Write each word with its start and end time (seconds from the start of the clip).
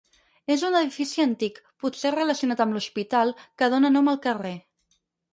És 0.53 0.61
un 0.67 0.75
edifici 0.77 1.23
antic, 1.25 1.59
potser 1.85 2.11
relacionat 2.15 2.63
amb 2.65 2.77
l'Hospital 2.77 3.33
que 3.63 3.69
dóna 3.75 3.93
nom 3.97 4.09
al 4.15 4.19
carrer. 4.25 4.55